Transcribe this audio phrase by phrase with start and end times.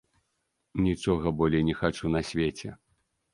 [0.85, 2.75] Нічога болей не хачу на свеце!